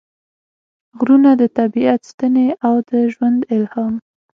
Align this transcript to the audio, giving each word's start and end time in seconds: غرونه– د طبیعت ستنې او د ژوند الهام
غرونه– 0.97 1.31
د 1.41 1.43
طبیعت 1.57 2.01
ستنې 2.11 2.47
او 2.67 2.73
د 2.89 2.91
ژوند 3.13 3.39
الهام 3.55 3.93